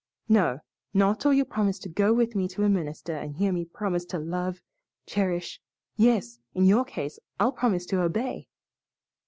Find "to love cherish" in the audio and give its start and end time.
4.05-5.61